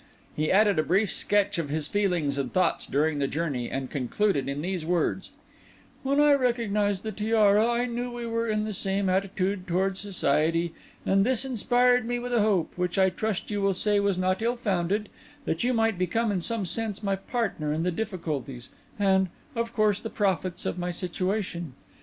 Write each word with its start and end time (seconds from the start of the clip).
He 0.35 0.51
added 0.51 0.79
a 0.79 0.83
brief 0.83 1.11
sketch 1.11 1.59
of 1.59 1.69
his 1.69 1.87
feelings 1.87 2.39
and 2.39 2.51
thoughts 2.51 2.87
during 2.87 3.19
the 3.19 3.27
journey, 3.27 3.69
and 3.69 3.87
concluded 3.91 4.49
in 4.49 4.63
these 4.63 4.83
words:— 4.83 5.29
"When 6.01 6.19
I 6.19 6.33
recognised 6.33 7.03
the 7.03 7.11
tiara 7.11 7.67
I 7.67 7.85
knew 7.85 8.11
we 8.11 8.25
were 8.25 8.47
in 8.49 8.63
the 8.65 8.73
same 8.73 9.09
attitude 9.09 9.67
towards 9.67 9.99
Society, 9.99 10.73
and 11.05 11.23
this 11.23 11.45
inspired 11.45 12.05
me 12.07 12.17
with 12.17 12.33
a 12.33 12.41
hope, 12.41 12.73
which 12.79 12.97
I 12.97 13.11
trust 13.11 13.51
you 13.51 13.61
will 13.61 13.75
say 13.75 13.99
was 13.99 14.17
not 14.17 14.41
ill 14.41 14.55
founded, 14.55 15.07
that 15.45 15.63
you 15.63 15.71
might 15.71 15.99
become 15.99 16.31
in 16.31 16.41
some 16.41 16.65
sense 16.65 17.03
my 17.03 17.15
partner 17.15 17.71
in 17.71 17.83
the 17.83 17.91
difficulties 17.91 18.71
and, 18.97 19.29
of 19.55 19.71
course, 19.71 19.99
the 19.99 20.09
profits 20.09 20.65
of 20.65 20.79
my 20.79 20.89
situation. 20.89 21.73